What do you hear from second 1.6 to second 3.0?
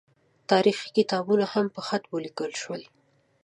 په خط ولیکل شول.